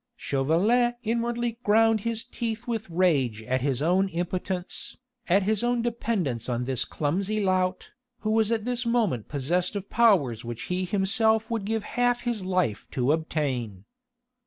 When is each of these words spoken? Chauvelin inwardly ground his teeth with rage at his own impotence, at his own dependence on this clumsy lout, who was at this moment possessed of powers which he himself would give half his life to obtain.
Chauvelin 0.15 0.95
inwardly 1.03 1.59
ground 1.61 2.01
his 2.01 2.23
teeth 2.23 2.67
with 2.67 2.89
rage 2.89 3.43
at 3.43 3.61
his 3.61 3.83
own 3.83 4.09
impotence, 4.09 4.97
at 5.29 5.43
his 5.43 5.63
own 5.63 5.83
dependence 5.83 6.49
on 6.49 6.65
this 6.65 6.85
clumsy 6.85 7.39
lout, 7.39 7.91
who 8.21 8.31
was 8.31 8.51
at 8.51 8.65
this 8.65 8.83
moment 8.83 9.27
possessed 9.27 9.75
of 9.75 9.91
powers 9.91 10.43
which 10.43 10.63
he 10.73 10.85
himself 10.85 11.51
would 11.51 11.65
give 11.65 11.83
half 11.83 12.21
his 12.21 12.43
life 12.43 12.87
to 12.89 13.11
obtain. 13.11 13.85